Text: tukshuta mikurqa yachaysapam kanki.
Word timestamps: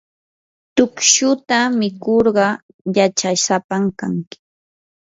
tukshuta 0.75 1.57
mikurqa 1.79 2.45
yachaysapam 2.97 3.83
kanki. 3.99 4.37